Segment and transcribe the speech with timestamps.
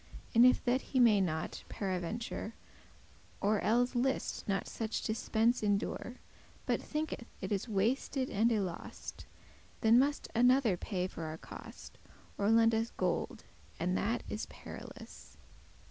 [0.33, 2.53] And if that he may not, paraventure,
[3.39, 6.15] Or elles list not such dispence endure,
[6.65, 9.27] But thinketh it is wasted and y lost,
[9.81, 11.99] Then must another paye for our cost,
[12.39, 13.43] Or lend us gold,
[13.79, 15.37] and that is perilous.